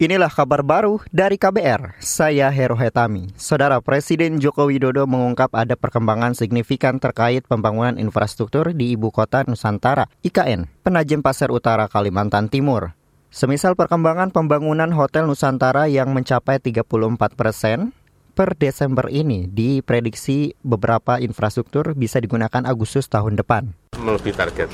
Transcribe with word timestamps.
Inilah 0.00 0.32
kabar 0.32 0.64
baru 0.64 0.96
dari 1.12 1.36
KBR, 1.36 2.00
saya 2.00 2.48
Hero 2.48 2.72
Hetami. 2.72 3.36
Saudara 3.36 3.84
Presiden 3.84 4.40
Joko 4.40 4.72
Widodo 4.72 5.04
mengungkap 5.04 5.52
ada 5.52 5.76
perkembangan 5.76 6.32
signifikan 6.32 6.96
terkait 6.96 7.44
pembangunan 7.44 8.00
infrastruktur 8.00 8.72
di 8.72 8.96
Ibu 8.96 9.12
Kota 9.12 9.44
Nusantara, 9.44 10.08
IKN, 10.24 10.72
Penajem 10.80 11.20
Pasir 11.20 11.52
Utara, 11.52 11.84
Kalimantan 11.84 12.48
Timur. 12.48 12.96
Semisal 13.28 13.76
perkembangan 13.76 14.32
pembangunan 14.32 14.88
Hotel 14.96 15.28
Nusantara 15.28 15.84
yang 15.84 16.16
mencapai 16.16 16.64
34 16.64 17.36
persen, 17.36 17.92
per 18.32 18.56
Desember 18.56 19.04
ini 19.12 19.52
diprediksi 19.52 20.56
beberapa 20.64 21.20
infrastruktur 21.20 21.92
bisa 21.92 22.24
digunakan 22.24 22.64
Agustus 22.64 23.04
tahun 23.12 23.36
depan. 23.36 23.76
Melebihi 24.00 24.32
target. 24.32 24.72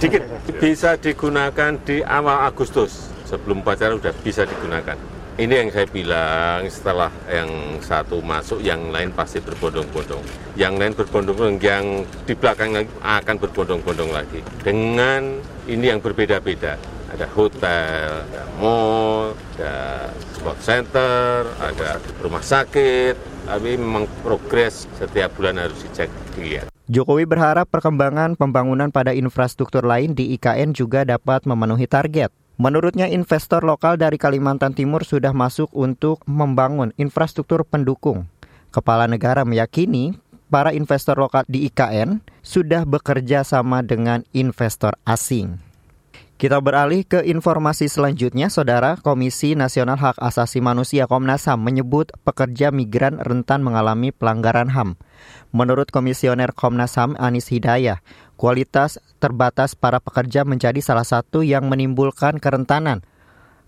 Dikit 0.00 0.24
bisa 0.56 0.96
digunakan 0.96 1.76
di 1.84 2.00
awal 2.00 2.48
Agustus 2.48 3.15
sebelum 3.26 3.60
upacara 3.66 3.98
sudah 3.98 4.14
bisa 4.22 4.46
digunakan. 4.46 4.96
Ini 5.36 5.52
yang 5.52 5.68
saya 5.68 5.84
bilang 5.84 6.64
setelah 6.72 7.12
yang 7.28 7.76
satu 7.84 8.24
masuk, 8.24 8.56
yang 8.64 8.88
lain 8.88 9.12
pasti 9.12 9.36
berbondong-bondong. 9.44 10.24
Yang 10.56 10.74
lain 10.80 10.92
berbondong-bondong, 10.96 11.60
yang 11.60 11.84
di 12.24 12.32
belakang 12.32 12.72
akan 13.04 13.36
berbondong-bondong 13.36 14.16
lagi. 14.16 14.40
Dengan 14.64 15.36
ini 15.68 15.92
yang 15.92 16.00
berbeda-beda. 16.00 16.80
Ada 17.12 17.28
hotel, 17.36 18.24
ada 18.32 18.42
mall, 18.56 19.36
ada 19.60 20.08
sport 20.32 20.58
center, 20.64 21.44
ada 21.60 22.00
rumah 22.24 22.40
sakit. 22.40 23.44
Tapi 23.44 23.76
memang 23.76 24.08
progres 24.24 24.88
setiap 24.96 25.36
bulan 25.36 25.60
harus 25.60 25.76
dicek, 25.84 26.08
dilihat. 26.32 26.72
Jokowi 26.88 27.28
berharap 27.28 27.68
perkembangan 27.68 28.40
pembangunan 28.40 28.88
pada 28.88 29.12
infrastruktur 29.12 29.84
lain 29.84 30.16
di 30.16 30.32
IKN 30.32 30.72
juga 30.72 31.04
dapat 31.04 31.44
memenuhi 31.44 31.84
target. 31.84 32.32
Menurutnya 32.56 33.04
investor 33.04 33.60
lokal 33.68 34.00
dari 34.00 34.16
Kalimantan 34.16 34.72
Timur 34.72 35.04
sudah 35.04 35.36
masuk 35.36 35.68
untuk 35.76 36.24
membangun 36.24 36.96
infrastruktur 36.96 37.68
pendukung. 37.68 38.24
Kepala 38.72 39.04
negara 39.04 39.44
meyakini 39.44 40.16
para 40.48 40.72
investor 40.72 41.20
lokal 41.20 41.44
di 41.44 41.68
IKN 41.68 42.24
sudah 42.40 42.88
bekerja 42.88 43.44
sama 43.44 43.84
dengan 43.84 44.24
investor 44.32 44.96
asing. 45.04 45.60
Kita 46.36 46.60
beralih 46.60 47.08
ke 47.08 47.24
informasi 47.24 47.88
selanjutnya, 47.88 48.52
Saudara. 48.52 49.00
Komisi 49.00 49.56
Nasional 49.56 49.96
Hak 49.96 50.20
Asasi 50.20 50.60
Manusia 50.60 51.08
Komnas 51.08 51.48
HAM 51.48 51.64
menyebut 51.64 52.12
pekerja 52.28 52.68
migran 52.68 53.16
rentan 53.16 53.64
mengalami 53.64 54.12
pelanggaran 54.12 54.68
HAM. 54.68 55.00
Menurut 55.56 55.88
Komisioner 55.88 56.52
Komnas 56.52 57.00
HAM 57.00 57.16
Anis 57.16 57.48
Hidayah, 57.48 58.04
kualitas 58.38 59.02
terbatas 59.18 59.74
para 59.74 59.98
pekerja 59.98 60.46
menjadi 60.46 60.78
salah 60.78 61.02
satu 61.02 61.42
yang 61.42 61.66
menimbulkan 61.66 62.38
kerentanan. 62.38 63.02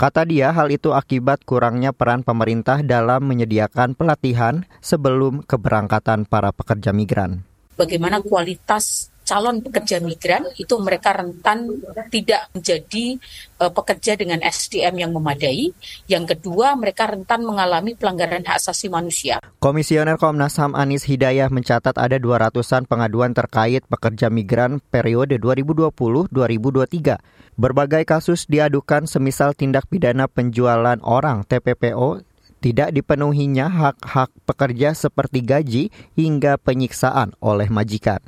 Kata 0.00 0.24
dia, 0.26 0.50
hal 0.50 0.72
itu 0.72 0.96
akibat 0.96 1.44
kurangnya 1.44 1.92
peran 1.94 2.24
pemerintah 2.24 2.82
dalam 2.82 3.22
menyediakan 3.28 3.94
pelatihan 3.94 4.66
sebelum 4.82 5.44
keberangkatan 5.44 6.26
para 6.26 6.50
pekerja 6.50 6.90
migran. 6.90 7.46
Bagaimana 7.78 8.18
kualitas 8.18 9.11
calon 9.22 9.62
pekerja 9.62 10.02
migran 10.02 10.42
itu 10.58 10.74
mereka 10.82 11.14
rentan 11.14 11.70
tidak 12.10 12.50
menjadi 12.52 13.16
uh, 13.62 13.70
pekerja 13.70 14.18
dengan 14.18 14.42
SDM 14.42 15.06
yang 15.06 15.12
memadai. 15.14 15.70
Yang 16.10 16.36
kedua, 16.36 16.74
mereka 16.74 17.10
rentan 17.10 17.46
mengalami 17.46 17.94
pelanggaran 17.94 18.42
hak 18.42 18.58
asasi 18.58 18.90
manusia. 18.90 19.38
Komisioner 19.62 20.18
Komnas 20.18 20.58
HAM 20.58 20.74
Anis 20.74 21.06
Hidayah 21.06 21.48
mencatat 21.48 21.96
ada 21.96 22.18
200-an 22.18 22.90
pengaduan 22.90 23.32
terkait 23.32 23.86
pekerja 23.86 24.28
migran 24.28 24.82
periode 24.90 25.38
2020-2023. 25.38 27.22
Berbagai 27.52 28.02
kasus 28.08 28.48
diadukan 28.48 29.04
semisal 29.04 29.52
tindak 29.52 29.84
pidana 29.86 30.26
penjualan 30.26 30.98
orang 31.04 31.44
TPPO 31.44 32.24
tidak 32.62 32.94
dipenuhinya 32.94 33.66
hak-hak 33.66 34.30
pekerja 34.46 34.94
seperti 34.94 35.42
gaji 35.42 35.84
hingga 36.14 36.56
penyiksaan 36.62 37.34
oleh 37.42 37.66
majikan. 37.68 38.22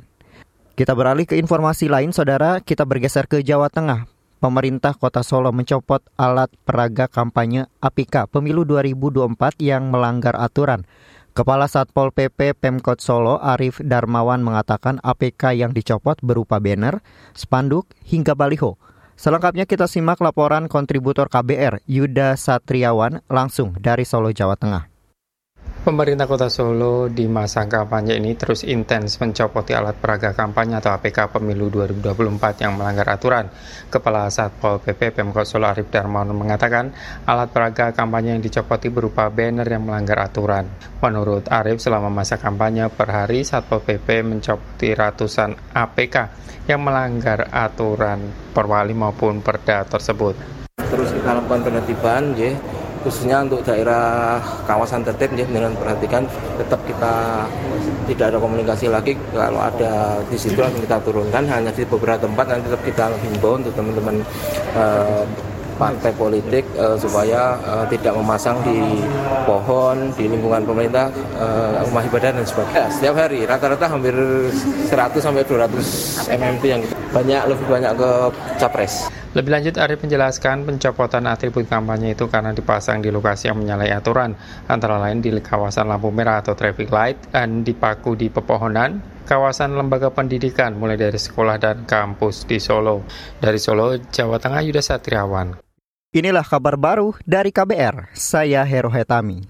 Kita 0.75 0.91
beralih 0.91 1.23
ke 1.23 1.39
informasi 1.39 1.87
lain, 1.87 2.11
saudara. 2.11 2.59
Kita 2.59 2.83
bergeser 2.83 3.31
ke 3.31 3.39
Jawa 3.39 3.71
Tengah. 3.71 4.11
Pemerintah 4.43 4.91
Kota 4.91 5.23
Solo 5.23 5.55
mencopot 5.55 6.03
alat 6.19 6.51
peraga 6.67 7.07
kampanye 7.07 7.71
APK 7.79 8.27
Pemilu 8.27 8.67
2024 8.67 9.55
yang 9.63 9.87
melanggar 9.87 10.35
aturan. 10.35 10.83
Kepala 11.31 11.71
Satpol 11.71 12.11
PP 12.11 12.59
Pemkot 12.59 12.99
Solo 12.99 13.39
Arif 13.39 13.79
Darmawan 13.79 14.43
mengatakan 14.43 14.99
APK 14.99 15.55
yang 15.55 15.71
dicopot 15.71 16.19
berupa 16.19 16.59
banner, 16.59 16.99
spanduk, 17.31 17.87
hingga 18.03 18.35
baliho. 18.35 18.75
Selengkapnya 19.15 19.63
kita 19.63 19.87
simak 19.87 20.19
laporan 20.19 20.67
kontributor 20.67 21.31
KBR 21.31 21.87
Yuda 21.87 22.35
Satriawan 22.35 23.23
langsung 23.31 23.79
dari 23.79 24.03
Solo, 24.03 24.35
Jawa 24.35 24.59
Tengah. 24.59 24.94
Pemerintah 25.85 26.25
Kota 26.25 26.49
Solo 26.49 27.13
di 27.13 27.29
masa 27.29 27.69
kampanye 27.69 28.17
ini 28.17 28.33
terus 28.33 28.65
intens 28.65 29.21
mencopoti 29.21 29.69
alat 29.77 29.93
peraga 30.01 30.33
kampanye 30.33 30.81
atau 30.81 30.97
APK 30.97 31.37
Pemilu 31.37 31.69
2024 31.69 32.65
yang 32.65 32.73
melanggar 32.73 33.05
aturan. 33.13 33.53
Kepala 33.85 34.25
Satpol 34.33 34.81
PP 34.81 35.13
Pemkot 35.13 35.45
Solo 35.45 35.69
Arif 35.69 35.93
Darmawan 35.93 36.33
mengatakan 36.33 36.89
alat 37.29 37.53
peraga 37.53 37.93
kampanye 37.93 38.33
yang 38.33 38.41
dicopoti 38.41 38.89
berupa 38.89 39.29
banner 39.29 39.69
yang 39.69 39.85
melanggar 39.85 40.25
aturan. 40.25 40.65
Menurut 41.05 41.53
Arif, 41.53 41.77
selama 41.77 42.09
masa 42.09 42.41
kampanye 42.41 42.89
per 42.89 43.13
hari 43.13 43.45
Satpol 43.45 43.85
PP 43.85 44.25
mencopoti 44.25 44.89
ratusan 44.89 45.53
APK 45.69 46.15
yang 46.65 46.81
melanggar 46.81 47.53
aturan 47.53 48.25
perwali 48.57 48.97
maupun 48.97 49.45
perda 49.45 49.85
tersebut. 49.85 50.33
Terus 50.81 51.13
kita 51.13 51.37
lakukan 51.37 51.61
penertiban, 51.61 52.33
ya 52.33 52.57
khususnya 53.05 53.45
untuk 53.45 53.61
daerah 53.61 54.41
kawasan 54.65 55.05
tertib 55.05 55.37
ya 55.37 55.45
dengan 55.45 55.77
perhatikan 55.77 56.25
tetap 56.57 56.81
kita 56.89 57.45
tidak 58.09 58.33
ada 58.33 58.39
komunikasi 58.41 58.89
lagi 58.89 59.13
kalau 59.29 59.61
ada 59.61 60.17
di 60.25 60.33
situ 60.33 60.57
langsung 60.57 60.81
kita 60.81 60.97
turunkan 61.05 61.45
hanya 61.45 61.69
di 61.69 61.85
beberapa 61.85 62.25
tempat 62.25 62.45
nanti 62.49 62.65
tetap 62.65 62.81
kita 62.81 63.05
himbau 63.21 63.61
untuk 63.61 63.77
teman-teman 63.77 64.25
uh, 64.73 65.21
partai 65.75 66.11
politik 66.15 66.63
uh, 66.79 66.95
supaya 66.95 67.59
uh, 67.67 67.85
tidak 67.91 68.15
memasang 68.15 68.55
di 68.63 69.03
pohon 69.43 70.09
di 70.15 70.31
lingkungan 70.31 70.63
pemerintah 70.63 71.11
uh, 71.35 71.83
rumah 71.83 72.03
ibadah 72.07 72.31
dan 72.31 72.45
sebagainya. 72.47 72.87
Setiap 72.89 73.15
hari 73.19 73.43
rata-rata 73.43 73.85
hampir 73.91 74.15
100 74.87 75.19
sampai 75.19 75.43
200 75.43 76.31
MMT 76.31 76.63
yang 76.63 76.81
banyak 77.15 77.41
lebih 77.47 77.67
banyak 77.71 77.93
ke 77.95 78.11
capres. 78.59 79.07
Lebih 79.31 79.51
lanjut, 79.51 79.75
Arief 79.79 79.99
menjelaskan 80.03 80.67
pencopotan 80.67 81.27
atribut 81.27 81.67
kampanye 81.67 82.15
itu 82.15 82.27
karena 82.27 82.51
dipasang 82.51 83.03
di 83.03 83.11
lokasi 83.11 83.51
yang 83.51 83.59
menyalahi 83.59 83.91
aturan, 83.91 84.35
antara 84.67 84.99
lain 84.99 85.19
di 85.23 85.31
kawasan 85.39 85.87
lampu 85.87 86.11
merah 86.11 86.43
atau 86.43 86.55
traffic 86.55 86.91
light, 86.91 87.19
dan 87.35 87.63
dipaku 87.63 88.15
di 88.15 88.31
pepohonan, 88.31 89.03
kawasan 89.27 89.75
lembaga 89.75 90.07
pendidikan 90.11 90.75
mulai 90.79 90.95
dari 90.95 91.19
sekolah 91.19 91.59
dan 91.59 91.83
kampus 91.83 92.47
di 92.47 92.63
Solo. 92.63 93.03
Dari 93.39 93.59
Solo, 93.59 93.99
Jawa 93.99 94.39
Tengah, 94.39 94.63
Yuda 94.63 94.79
Satriawan. 94.79 95.59
Inilah 96.15 96.47
kabar 96.47 96.79
baru 96.79 97.11
dari 97.27 97.51
KBR, 97.51 98.15
saya 98.15 98.63
Hero 98.63 98.87
Hetami. 98.87 99.43